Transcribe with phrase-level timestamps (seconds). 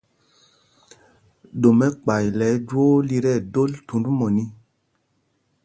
[1.61, 4.43] Ɗom ɛkpay lɛ ɛjwoo lí tí ɛdol thund mɔní.